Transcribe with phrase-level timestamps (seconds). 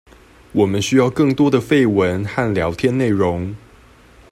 [0.53, 3.55] 我們需要更多的廢文和聊天內容